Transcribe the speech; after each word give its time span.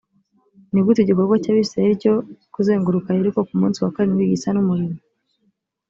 ni 0.71 0.81
gute 0.85 0.99
igikorwa 1.01 1.35
cy 1.43 1.51
abisirayeli 1.51 2.01
cyo 2.03 2.13
kuzenguruka 2.53 3.09
yeriko 3.15 3.39
ku 3.47 3.53
munsi 3.61 3.77
wa 3.83 3.93
karindwi 3.95 4.31
gisa 4.31 4.49
n 4.51 4.57
umurimo 4.63 4.97